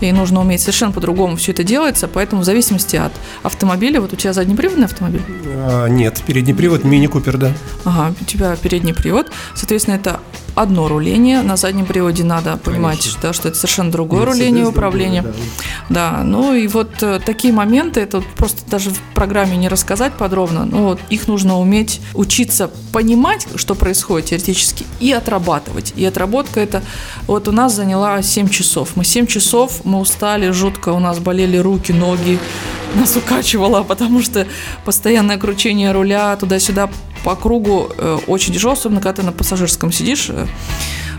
и 0.00 0.12
нужно 0.12 0.40
уметь 0.40 0.60
совершенно 0.60 0.92
по-другому 0.92 1.36
все 1.36 1.52
это 1.52 1.64
делается, 1.64 2.08
поэтому 2.08 2.42
в 2.42 2.44
зависимости 2.44 2.96
от 2.96 3.12
автомобиля, 3.42 4.00
вот 4.00 4.12
у 4.12 4.16
тебя 4.16 4.32
заднеприводный 4.32 4.86
автомобиль, 4.86 5.22
А, 5.46 5.88
нет, 5.88 6.22
передний 6.26 6.54
привод 6.54 6.84
мини-купер, 6.84 7.36
да. 7.36 7.52
Ага, 7.84 8.14
у 8.20 8.24
тебя 8.24 8.56
передний 8.56 8.94
привод. 8.94 9.30
Соответственно, 9.54 9.96
это 9.96 10.20
одно 10.54 10.88
руление. 10.88 11.42
На 11.42 11.56
заднем 11.56 11.86
приводе 11.86 12.24
надо 12.24 12.56
понимать, 12.56 13.16
да, 13.20 13.32
что 13.32 13.48
это 13.48 13.56
совершенно 13.56 13.90
другое 13.90 14.24
руление 14.24 14.66
управления. 14.66 15.24
Да, 15.88 16.22
ну 16.24 16.54
и 16.54 16.66
вот 16.66 17.02
э, 17.02 17.20
такие 17.24 17.52
моменты, 17.52 18.00
это 18.00 18.18
вот 18.18 18.26
просто 18.36 18.62
даже 18.70 18.90
в 18.90 18.98
программе 19.14 19.56
не 19.56 19.68
рассказать 19.68 20.14
подробно, 20.14 20.64
но 20.64 20.84
вот 20.84 21.00
их 21.10 21.28
нужно 21.28 21.58
уметь 21.58 22.00
учиться 22.14 22.70
понимать, 22.92 23.46
что 23.56 23.74
происходит 23.74 24.28
теоретически, 24.30 24.86
и 25.00 25.12
отрабатывать. 25.12 25.92
И 25.96 26.04
отработка 26.04 26.60
это 26.60 26.82
вот 27.26 27.48
у 27.48 27.52
нас 27.52 27.74
заняла 27.74 28.22
7 28.22 28.48
часов. 28.48 28.90
Мы 28.94 29.04
7 29.04 29.26
часов, 29.26 29.33
мы 29.84 30.00
устали 30.00 30.50
жутко, 30.50 30.90
у 30.90 30.98
нас 30.98 31.18
болели 31.18 31.56
руки, 31.56 31.92
ноги, 31.92 32.38
нас 32.94 33.16
укачивало, 33.16 33.82
потому 33.82 34.22
что 34.22 34.46
постоянное 34.84 35.38
кручение 35.38 35.92
руля 35.92 36.36
туда-сюда 36.36 36.90
по 37.24 37.34
кругу 37.36 37.88
э, 37.96 38.18
очень 38.26 38.52
тяжело, 38.52 38.74
особенно 38.74 39.00
когда 39.00 39.22
ты 39.22 39.22
на 39.22 39.32
пассажирском 39.32 39.90
сидишь. 39.92 40.30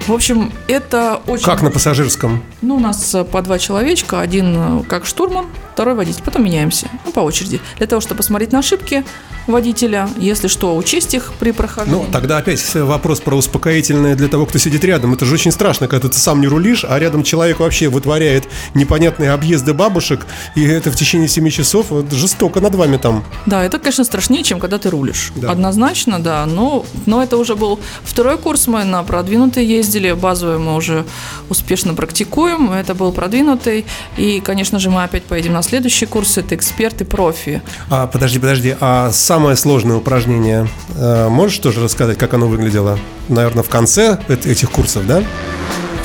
Э. 0.06 0.12
В 0.12 0.14
общем, 0.14 0.52
это 0.68 1.22
очень... 1.28 1.46
Как 1.46 1.62
на 1.62 1.72
пассажирском? 1.72 2.44
Ну, 2.62 2.76
у 2.76 2.80
нас 2.80 3.14
э, 3.16 3.24
по 3.24 3.42
два 3.42 3.60
человечка, 3.60 4.22
один 4.22 4.82
э, 4.82 4.84
как 4.88 5.06
штурман, 5.06 5.46
второй 5.74 5.96
водитель, 5.96 6.24
потом 6.24 6.44
меняемся, 6.44 6.88
ну, 7.06 7.12
по 7.12 7.20
очереди, 7.20 7.60
для 7.78 7.88
того, 7.88 8.02
чтобы 8.02 8.18
посмотреть 8.18 8.52
на 8.52 8.60
ошибки 8.60 9.04
водителя, 9.48 10.10
если 10.18 10.48
что, 10.48 10.76
учесть 10.76 11.14
их 11.14 11.34
при 11.40 11.52
прохождении. 11.52 12.00
Ну, 12.00 12.08
тогда 12.12 12.38
опять 12.38 12.64
вопрос 12.74 13.20
про 13.20 13.36
успокоительное 13.36 14.16
для 14.16 14.28
того, 14.28 14.46
кто 14.46 14.58
сидит 14.58 14.84
рядом. 14.84 15.14
Это 15.14 15.26
же 15.26 15.34
очень 15.36 15.52
страшно, 15.52 15.88
когда 15.88 16.10
ты 16.10 16.18
сам 16.18 16.42
не 16.42 16.48
рулишь, 16.48 16.86
а 16.88 16.98
рядом 16.98 17.24
человек 17.24 17.60
вообще 17.60 17.90
вытворяет 17.90 18.48
непонятные 18.74 19.32
объезды 19.32 19.74
бабушек, 19.74 20.26
и 20.56 20.64
это 20.64 20.92
в 20.92 20.96
течение 20.96 21.28
7 21.28 21.50
часов 21.50 21.88
жестоко 22.12 22.62
над 22.62 22.76
вами 22.76 22.98
там. 22.98 23.24
Да, 23.46 23.64
это, 23.64 23.80
конечно, 23.80 24.04
страшнее, 24.04 24.44
чем 24.44 24.60
когда 24.60 24.78
ты 24.78 24.90
рулишь. 24.90 25.32
Да. 25.36 25.52
Однозначно, 25.52 26.20
да. 26.20 26.46
Но, 26.46 26.86
но 27.06 27.22
это 27.22 27.38
уже 27.38 27.56
был 27.56 27.80
второй 28.04 28.38
курс 28.38 28.68
мы 28.68 28.84
на 28.84 29.04
продвинутый 29.04 29.66
ездили. 29.66 29.95
Ездили, 29.96 30.12
базовую 30.14 30.60
мы 30.60 30.76
уже 30.76 31.06
успешно 31.50 31.94
практикуем, 31.94 32.72
это 32.72 32.94
был 32.94 33.12
продвинутый, 33.12 33.86
и, 34.18 34.42
конечно 34.42 34.80
же, 34.80 34.90
мы 34.90 35.04
опять 35.04 35.24
поедем 35.24 35.54
на 35.54 35.62
следующий 35.64 36.06
курс, 36.06 36.38
это 36.38 36.56
эксперты, 36.56 37.06
профи. 37.06 37.62
А, 37.90 38.08
подожди, 38.08 38.40
подожди, 38.40 38.76
а 38.82 39.12
самое 39.12 39.56
сложное 39.56 39.96
упражнение, 39.98 40.68
э, 40.98 41.30
можешь 41.30 41.60
тоже 41.60 41.82
рассказать, 41.84 42.18
как 42.18 42.34
оно 42.34 42.48
выглядело? 42.48 43.00
Наверное, 43.30 43.64
в 43.64 43.70
конце 43.70 44.20
эт- 44.28 44.46
этих 44.46 44.70
курсов, 44.72 45.08
да? 45.08 45.24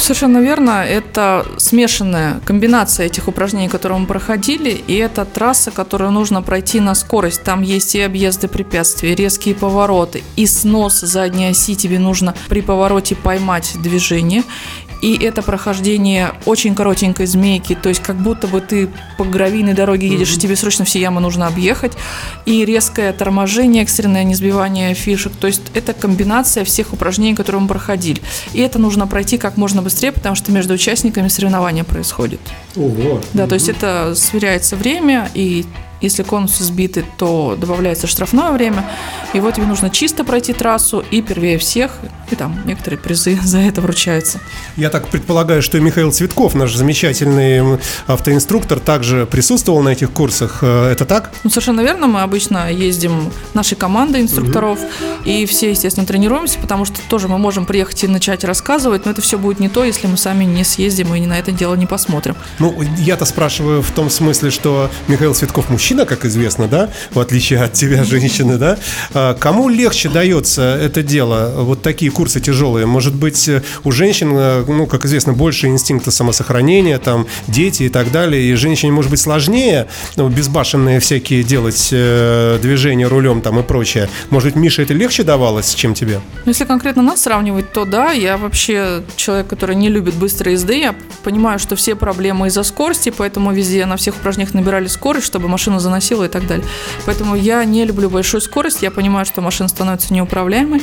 Совершенно 0.01 0.39
верно. 0.39 0.83
Это 0.83 1.47
смешанная 1.59 2.41
комбинация 2.47 3.07
этих 3.07 3.29
упражнений, 3.29 3.69
которые 3.69 3.99
мы 3.99 4.07
проходили, 4.07 4.71
и 4.71 4.95
это 4.95 5.27
трасса, 5.27 5.71
которую 5.71 6.11
нужно 6.11 6.41
пройти 6.41 6.81
на 6.81 6.95
скорость. 6.95 7.43
Там 7.43 7.61
есть 7.61 7.95
и 7.95 8.01
объезды 8.01 8.49
препятствий, 8.49 9.15
резкие 9.15 9.55
повороты, 9.55 10.25
и 10.37 10.47
снос 10.47 11.01
задней 11.01 11.51
оси 11.51 11.77
тебе 11.77 11.99
нужно 11.99 12.35
при 12.49 12.63
повороте 12.63 13.15
поймать 13.15 13.75
движение. 13.83 14.43
И 15.03 15.17
это 15.17 15.43
прохождение 15.43 16.33
очень 16.45 16.75
коротенькой 16.75 17.27
змейки, 17.27 17.75
то 17.75 17.89
есть 17.89 18.03
как 18.03 18.17
будто 18.17 18.47
бы 18.47 18.61
ты 18.61 18.89
по 19.17 19.25
гравийной 19.25 19.73
дороге 19.73 20.09
едешь, 20.09 20.35
и 20.35 20.39
тебе 20.39 20.57
срочно 20.57 20.85
все 20.85 21.01
ямы 21.01 21.21
нужно 21.21 21.47
объехать. 21.47 21.93
И 22.45 22.65
резкое 22.65 23.13
торможение, 23.13 23.83
экстренное 23.83 24.25
несбивание 24.25 24.95
фишек. 24.95 25.33
То 25.41 25.47
есть 25.47 25.63
это 25.75 25.95
комбинация 25.95 26.65
всех 26.65 26.93
упражнений, 26.93 27.35
которые 27.35 27.63
мы 27.63 27.69
проходили. 27.69 28.21
И 28.53 28.61
это 28.61 28.79
нужно 28.79 29.07
пройти 29.07 29.39
как 29.39 29.57
можно 29.57 29.83
быстрее, 29.83 30.13
потому 30.13 30.35
что 30.35 30.53
между 30.53 30.75
участниками 30.75 31.29
соревнования 31.29 31.85
происходит. 31.85 32.41
Ого. 32.77 33.21
Да, 33.33 33.47
то 33.47 33.55
есть 33.55 33.69
это 33.69 34.15
сверяется 34.15 34.77
время, 34.77 35.31
и 35.35 35.65
если 36.01 36.23
конусы 36.23 36.65
сбиты, 36.65 37.05
то 37.19 37.57
добавляется 37.61 38.07
штрафное 38.07 38.53
время. 38.53 38.85
И 39.35 39.41
вот 39.41 39.55
тебе 39.55 39.67
нужно 39.67 39.91
чисто 39.91 40.25
пройти 40.25 40.53
трассу 40.53 41.05
и 41.11 41.21
первее 41.21 41.59
всех, 41.59 41.93
и 42.33 42.37
там 42.37 42.61
некоторые 42.65 42.99
призы 42.99 43.39
за 43.43 43.59
это 43.59 43.81
вручаются. 43.81 44.41
Я 44.77 44.91
так 44.91 45.09
предполагаю, 45.09 45.63
что 45.63 45.79
и 45.79 45.81
Михаил 45.81 46.13
Цветков, 46.13 46.55
наш 46.55 46.75
замечательный 46.75 47.79
автоинструктор, 48.07 48.79
также 48.81 49.27
присутствовал 49.27 49.83
на 49.83 49.91
этих 49.91 50.11
курсах. 50.11 50.59
Э, 50.63 50.91
Это 50.91 51.05
так? 51.05 51.31
Ну, 51.45 51.51
совершенно 51.51 51.81
верно, 51.81 52.07
мы 52.07 52.23
обычно 52.23 52.71
ездим 52.71 53.33
нашей 53.55 53.77
командой 53.77 54.21
инструкторов, 54.21 54.79
и 55.25 55.47
все, 55.47 55.71
естественно, 55.71 56.07
тренируемся, 56.07 56.59
потому 56.59 56.85
что 56.85 56.97
тоже 57.09 57.29
мы 57.29 57.39
можем 57.39 57.67
приехать 57.67 58.05
и 58.05 58.09
начать 58.09 58.45
рассказывать, 58.45 59.05
но 59.05 59.13
это 59.13 59.21
все 59.23 59.39
будет 59.39 59.61
не 59.61 59.69
то, 59.69 59.85
если 59.85 60.07
мы 60.07 60.17
сами 60.17 60.45
не 60.45 60.65
съездим 60.65 61.15
и 61.15 61.21
на 61.27 61.39
это 61.39 61.53
дело 61.53 61.75
не 61.75 61.87
посмотрим. 61.87 62.37
Ну, 62.59 62.75
я-то 62.99 63.25
спрашиваю 63.25 63.83
в 63.83 63.91
том 63.91 64.11
смысле, 64.11 64.51
что 64.51 64.91
Михаил 65.09 65.35
Цветков 65.35 65.71
мужчина, 65.71 66.05
как 66.07 66.25
известно, 66.25 66.69
да, 66.69 66.91
в 67.13 67.19
отличие 67.19 67.63
от 67.63 67.73
тебя, 67.73 68.05
женщины, 68.11 68.57
да. 68.59 68.79
А 69.15 69.35
Кому 69.35 69.69
легче 69.69 70.09
дается 70.09 70.63
это 70.77 71.03
дело, 71.03 71.53
вот 71.57 71.83
такие 71.83 72.11
курсы 72.21 72.39
тяжелые? 72.39 72.85
Может 72.85 73.15
быть, 73.15 73.49
э, 73.49 73.63
у 73.83 73.93
женщин, 73.93 74.33
э, 74.35 74.65
ну, 74.69 74.87
как 74.87 75.07
известно, 75.07 75.33
больше 75.33 75.69
инстинкта 75.69 76.11
самосохранения, 76.11 76.99
там, 76.99 77.27
дети 77.49 77.85
и 77.85 77.89
так 77.89 78.13
далее, 78.13 78.43
и 78.43 78.55
женщине, 78.57 78.93
может 78.93 79.11
быть, 79.11 79.21
сложнее 79.21 79.87
ну, 80.17 80.29
безбашенные 80.29 81.01
всякие 81.01 81.43
делать 81.43 81.89
э, 81.93 82.59
движения 82.61 83.07
рулем 83.09 83.41
там 83.41 83.59
и 83.59 83.63
прочее. 83.63 84.11
Может 84.29 84.53
быть, 84.53 84.57
Мише 84.63 84.83
это 84.83 84.93
легче 84.93 85.23
давалось, 85.23 85.75
чем 85.75 85.95
тебе? 85.95 86.21
Ну, 86.45 86.51
Если 86.51 86.67
конкретно 86.67 87.03
нас 87.03 87.23
сравнивать, 87.23 87.73
то 87.73 87.87
да, 87.87 88.13
я 88.13 88.37
вообще 88.37 89.03
человек, 89.17 89.47
который 89.47 89.75
не 89.75 89.89
любит 89.89 90.15
быстрой 90.15 90.53
езды. 90.53 90.79
Я 90.79 90.95
понимаю, 91.25 91.59
что 91.59 91.75
все 91.75 91.95
проблемы 91.95 92.49
из-за 92.49 92.65
скорости, 92.65 93.11
поэтому 93.17 93.51
везде 93.55 93.87
на 93.87 93.97
всех 93.97 94.15
упражнениях 94.17 94.53
набирали 94.53 94.89
скорость, 94.89 95.27
чтобы 95.27 95.49
машина 95.49 95.81
заносила 95.81 96.25
и 96.25 96.29
так 96.29 96.47
далее. 96.47 96.67
Поэтому 97.07 97.35
я 97.35 97.65
не 97.65 97.87
люблю 97.87 98.11
большую 98.11 98.43
скорость. 98.43 98.83
Я 98.83 98.91
понимаю, 98.91 99.25
что 99.25 99.41
машина 99.41 99.71
становится 99.71 100.13
неуправляемой. 100.13 100.83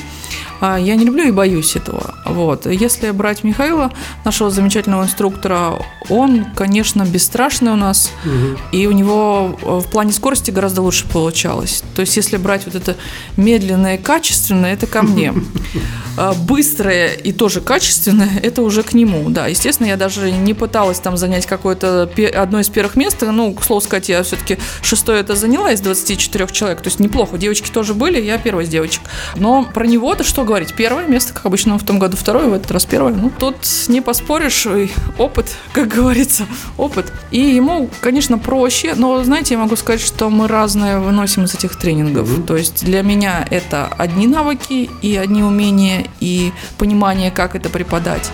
А 0.59 0.77
Я 0.77 0.95
не 0.95 1.05
люблю 1.05 1.26
и 1.27 1.31
боюсь 1.31 1.75
этого. 1.75 2.15
Вот. 2.25 2.65
Если 2.65 3.11
брать 3.11 3.43
Михаила, 3.43 3.91
нашего 4.25 4.49
замечательного 4.49 5.03
инструктора, 5.03 5.79
он, 6.09 6.45
конечно, 6.55 7.03
бесстрашный 7.03 7.71
у 7.71 7.75
нас, 7.75 8.11
и 8.71 8.87
у 8.87 8.91
него 8.91 9.57
э, 9.61 9.79
в 9.79 9.89
плане 9.89 10.11
скорости 10.11 10.51
гораздо 10.51 10.81
лучше 10.81 11.07
получалось. 11.07 11.83
То 11.95 12.01
есть, 12.01 12.15
если 12.17 12.37
брать 12.37 12.65
вот 12.65 12.75
это 12.75 12.95
медленное 13.35 13.95
и 13.95 14.01
качественное, 14.01 14.73
это 14.73 14.87
ко 14.87 15.01
мне. 15.03 15.33
А 16.17 16.33
Быстрое 16.33 17.13
и 17.13 17.31
тоже 17.31 17.61
качественное, 17.61 18.39
это 18.41 18.63
уже 18.63 18.81
к 18.81 18.93
нему. 18.93 19.29
Да, 19.29 19.47
естественно, 19.47 19.87
я 19.87 19.97
даже 19.97 20.31
не 20.31 20.53
пыталась 20.53 20.99
там 20.99 21.15
занять 21.15 21.45
какое-то 21.45 22.09
одно 22.35 22.59
из 22.59 22.69
первых 22.69 22.95
мест. 22.95 23.17
Ну, 23.21 23.53
к 23.53 23.63
слову 23.63 23.81
сказать, 23.81 24.09
я 24.09 24.23
все-таки 24.23 24.57
шестое 24.81 25.21
это 25.21 25.35
заняла 25.35 25.71
из 25.71 25.81
24 25.81 26.47
человек. 26.47 26.81
То 26.81 26.87
есть 26.87 26.99
неплохо. 26.99 27.37
Девочки 27.37 27.69
тоже 27.69 27.93
были, 27.93 28.19
я 28.19 28.37
первая 28.39 28.65
из 28.65 28.69
девочек. 28.69 29.01
Но 29.35 29.63
про 29.63 29.85
него-то 29.85 30.23
что 30.23 30.43
говорить? 30.43 30.73
Первое 30.73 31.05
место, 31.05 31.33
как 31.33 31.45
обычно, 31.45 31.77
в 31.77 31.85
том 31.85 31.99
году 31.99 32.17
второе, 32.17 32.47
в 32.47 32.53
этот 32.53 32.71
раз 32.71 32.85
первое. 32.85 33.13
Ну, 33.13 33.31
тут 33.37 33.55
не 33.87 34.01
поспоришь. 34.01 34.67
Опыт, 35.17 35.55
как 35.73 35.87
говорится, 35.87 36.45
опыт. 36.77 37.11
И 37.29 37.39
ему, 37.39 37.89
конечно, 38.01 38.37
проще, 38.37 38.95
но, 38.95 39.23
знаете, 39.23 39.53
я 39.53 39.59
могу 39.59 39.75
сказать, 39.75 40.01
что 40.01 40.29
мы 40.29 40.47
разное 40.47 40.99
выносим 40.99 41.45
из 41.45 41.53
этих 41.53 41.75
тренингов. 41.75 42.29
То 42.45 42.55
есть 42.55 42.85
для 42.85 43.03
меня 43.03 43.45
это 43.49 43.87
одни 43.97 44.27
навыки 44.27 44.89
и 45.01 45.15
одни 45.15 45.43
умения, 45.43 46.06
и 46.19 46.51
понимание, 46.77 47.31
как 47.31 47.55
это 47.55 47.69
преподать. 47.69 48.31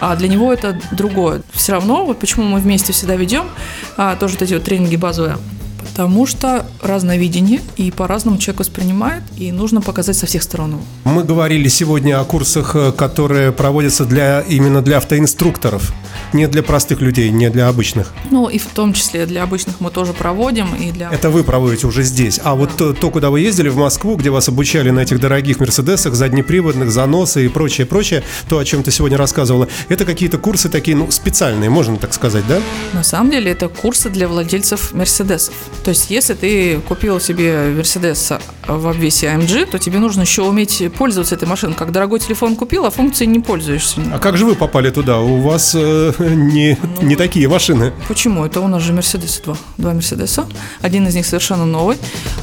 А 0.00 0.16
для 0.16 0.28
него 0.28 0.52
это 0.52 0.80
другое. 0.92 1.42
Все 1.52 1.72
равно, 1.72 2.06
вот 2.06 2.18
почему 2.18 2.44
мы 2.44 2.58
вместе 2.58 2.92
всегда 2.92 3.16
ведем, 3.16 3.46
а, 3.96 4.16
тоже 4.16 4.34
вот 4.34 4.42
эти 4.42 4.54
вот 4.54 4.64
тренинги 4.64 4.96
базовые, 4.96 5.36
Потому 5.80 6.26
что 6.26 6.66
разное 6.82 7.18
и 7.76 7.90
по-разному 7.90 8.38
человек 8.38 8.60
воспринимает, 8.60 9.22
и 9.36 9.50
нужно 9.50 9.80
показать 9.80 10.16
со 10.16 10.26
всех 10.26 10.42
сторон. 10.42 10.80
Мы 11.04 11.24
говорили 11.24 11.68
сегодня 11.68 12.20
о 12.20 12.24
курсах, 12.24 12.76
э, 12.76 12.92
которые 12.92 13.50
проводятся 13.50 14.04
для, 14.04 14.40
именно 14.40 14.82
для 14.82 14.98
автоинструкторов, 14.98 15.92
не 16.32 16.46
для 16.46 16.62
простых 16.62 17.00
людей, 17.00 17.30
не 17.30 17.50
для 17.50 17.68
обычных. 17.68 18.12
Ну, 18.30 18.48
и 18.48 18.58
в 18.58 18.66
том 18.66 18.92
числе 18.92 19.26
для 19.26 19.42
обычных 19.42 19.80
мы 19.80 19.90
тоже 19.90 20.12
проводим, 20.12 20.74
и 20.74 20.90
для... 20.90 21.10
Это 21.10 21.30
вы 21.30 21.44
проводите 21.44 21.86
уже 21.86 22.02
здесь. 22.02 22.40
А 22.42 22.54
вот 22.54 22.70
то, 22.76 22.92
то, 22.92 23.10
куда 23.10 23.30
вы 23.30 23.40
ездили 23.40 23.68
в 23.68 23.76
Москву, 23.76 24.16
где 24.16 24.30
вас 24.30 24.48
обучали 24.48 24.90
на 24.90 25.00
этих 25.00 25.20
дорогих 25.20 25.60
Мерседесах, 25.60 26.14
заднеприводных, 26.14 26.90
заносы 26.90 27.46
и 27.46 27.48
прочее, 27.48 27.86
прочее, 27.86 28.22
то, 28.48 28.58
о 28.58 28.64
чем 28.64 28.82
ты 28.82 28.90
сегодня 28.90 29.16
рассказывала, 29.16 29.68
это 29.88 30.04
какие-то 30.04 30.38
курсы 30.38 30.68
такие, 30.68 30.96
ну, 30.96 31.10
специальные, 31.10 31.70
можно 31.70 31.96
так 31.96 32.14
сказать, 32.14 32.44
да? 32.48 32.60
На 32.92 33.02
самом 33.02 33.30
деле 33.30 33.50
это 33.50 33.68
курсы 33.68 34.08
для 34.10 34.28
владельцев 34.28 34.92
Мерседесов. 34.92 35.54
То 35.84 35.90
есть, 35.90 36.10
если 36.10 36.34
ты 36.34 36.80
купил 36.88 37.20
себе 37.20 37.72
Мерседес 37.76 38.32
в 38.66 38.88
обвесе 38.88 39.26
AMG, 39.28 39.66
то 39.66 39.78
тебе 39.78 39.98
нужно 39.98 40.22
еще 40.22 40.42
уметь 40.42 40.82
пользоваться 40.96 41.34
этой 41.34 41.48
машиной. 41.48 41.74
Как 41.74 41.92
дорогой 41.92 42.20
телефон 42.20 42.56
купил, 42.56 42.84
а 42.84 42.90
функцией 42.90 43.30
не 43.30 43.40
пользуешься. 43.40 44.00
А 44.12 44.18
как 44.18 44.36
же 44.36 44.44
вы 44.44 44.54
попали 44.54 44.90
туда? 44.90 45.20
У 45.20 45.40
вас 45.40 45.74
э, 45.74 46.12
не, 46.28 46.78
не 47.02 47.16
такие 47.16 47.48
машины. 47.48 47.92
Почему? 48.08 48.44
Это 48.44 48.60
у 48.60 48.68
нас 48.68 48.82
же 48.82 48.92
Мерседесы 48.92 49.42
два. 49.42 49.56
Два 49.78 49.92
Мерседеса. 49.92 50.46
Один 50.80 51.06
из 51.06 51.14
них 51.14 51.26
совершенно 51.26 51.64
новый. 51.64 51.96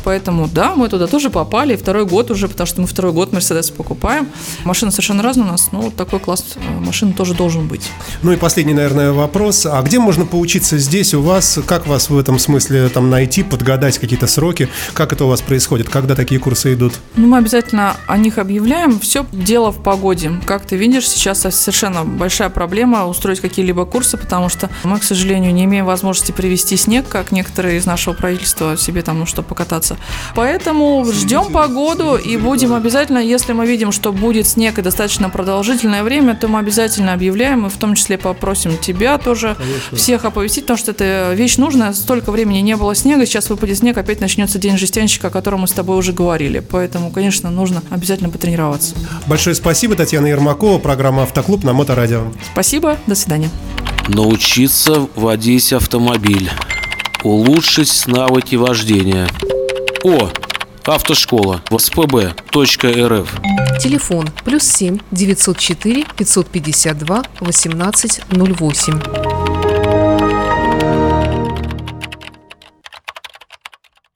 Поэтому, 0.03 0.47
да, 0.47 0.75
мы 0.75 0.89
туда 0.89 1.07
тоже 1.07 1.29
попали. 1.29 1.73
И 1.73 1.77
второй 1.77 2.05
год 2.05 2.31
уже, 2.31 2.47
потому 2.47 2.67
что 2.67 2.81
мы 2.81 2.87
второй 2.87 3.13
год 3.13 3.33
Мерседес 3.33 3.69
покупаем. 3.69 4.27
Машины 4.63 4.91
совершенно 4.91 5.23
разные 5.23 5.47
у 5.47 5.51
нас, 5.51 5.71
но 5.71 5.81
вот 5.81 5.95
такой 5.95 6.19
класс 6.19 6.43
э, 6.55 6.59
машин 6.79 7.13
тоже 7.13 7.33
должен 7.33 7.67
быть. 7.67 7.89
Ну 8.23 8.31
и 8.31 8.35
последний, 8.35 8.73
наверное, 8.73 9.11
вопрос. 9.11 9.65
А 9.65 9.81
где 9.81 9.99
можно 9.99 10.25
поучиться 10.25 10.77
здесь 10.77 11.13
у 11.13 11.21
вас? 11.21 11.59
Как 11.65 11.87
вас 11.87 12.09
в 12.09 12.17
этом 12.17 12.39
смысле 12.39 12.89
там 12.89 13.09
найти, 13.09 13.43
подгадать 13.43 13.97
какие-то 13.97 14.27
сроки? 14.27 14.69
Как 14.93 15.13
это 15.13 15.25
у 15.25 15.27
вас 15.27 15.41
происходит? 15.41 15.89
Когда 15.89 16.15
такие 16.15 16.39
курсы 16.39 16.73
идут? 16.73 16.93
Ну, 17.15 17.27
мы 17.27 17.37
обязательно 17.37 17.97
о 18.07 18.17
них 18.17 18.37
объявляем. 18.37 18.99
Все 18.99 19.25
дело 19.31 19.71
в 19.71 19.83
погоде. 19.83 20.31
Как 20.45 20.65
ты 20.65 20.75
видишь, 20.75 21.07
сейчас 21.07 21.41
совершенно 21.41 22.03
большая 22.03 22.49
проблема 22.49 23.05
устроить 23.07 23.41
какие-либо 23.67 23.85
курсы, 23.85 24.17
потому 24.17 24.49
что 24.49 24.69
мы, 24.83 24.99
к 24.99 25.03
сожалению, 25.03 25.53
не 25.53 25.65
имеем 25.65 25.85
возможности 25.85 26.31
привести 26.31 26.77
снег, 26.77 27.07
как 27.09 27.31
некоторые 27.31 27.77
из 27.77 27.85
нашего 27.85 28.13
правительства 28.13 28.77
себе 28.77 29.01
там, 29.01 29.19
ну, 29.19 29.25
что 29.25 29.41
покататься. 29.41 29.97
Поэтому 30.35 31.05
ждем 31.11 31.51
погоду 31.51 32.15
и 32.15 32.37
будем 32.37 32.73
обязательно, 32.73 33.17
если 33.17 33.53
мы 33.53 33.67
видим, 33.67 33.91
что 33.91 34.13
будет 34.13 34.47
снег 34.47 34.79
и 34.79 34.81
достаточно 34.81 35.29
продолжительное 35.29 36.03
время, 36.03 36.35
то 36.35 36.47
мы 36.47 36.59
обязательно 36.59 37.13
объявляем, 37.13 37.65
и 37.65 37.69
в 37.69 37.77
том 37.77 37.95
числе 37.95 38.17
попросим 38.17 38.77
тебя 38.77 39.17
тоже 39.17 39.57
всех 39.91 40.23
оповестить, 40.23 40.63
потому 40.63 40.77
что 40.77 40.91
это 40.91 41.33
вещь 41.33 41.57
нужная. 41.57 41.91
Столько 41.93 42.31
времени 42.31 42.59
не 42.59 42.75
было 42.77 42.95
снега, 42.95 43.25
сейчас 43.25 43.49
выпадет 43.49 43.79
снег, 43.79 43.97
опять 43.97 44.21
начнется 44.21 44.59
день 44.59 44.77
жестянщика, 44.77 45.27
о 45.27 45.29
котором 45.29 45.61
мы 45.61 45.67
с 45.67 45.73
тобой 45.73 45.97
уже 45.97 46.13
говорили. 46.13 46.59
Поэтому, 46.59 47.11
конечно, 47.11 47.49
нужно 47.49 47.81
обязательно 47.89 48.29
потренироваться. 48.29 48.95
Большое 49.27 49.55
спасибо, 49.55 49.95
Татьяна 49.95 50.27
Ермакова, 50.27 50.79
программа 50.79 51.23
«Автоклуб» 51.23 51.63
на 51.63 51.73
Моторадио. 51.73 52.31
Спасибо, 52.53 52.97
до 53.07 53.15
свидания. 53.15 53.49
Научиться 54.07 55.07
водить 55.15 55.73
автомобиль. 55.73 56.49
Улучшить 57.23 58.07
навыки 58.07 58.55
вождения. 58.55 59.27
О, 60.03 60.29
автошкола. 60.85 61.61
ВСПБ.рф. 61.69 63.29
Телефон 63.81 64.29
плюс 64.45 64.63
7 64.63 64.99
904 65.11 66.05
552 66.15 67.23
1808. 67.41 69.46